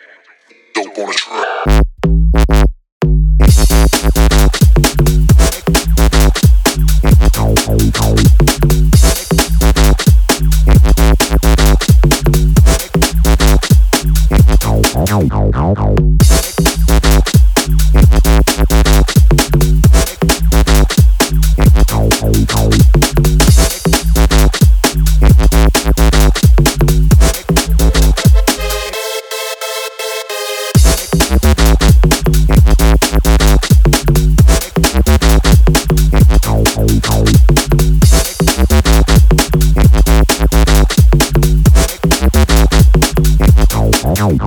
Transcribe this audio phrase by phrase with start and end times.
[44.26, 44.42] Thank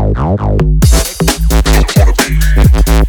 [2.88, 3.07] you.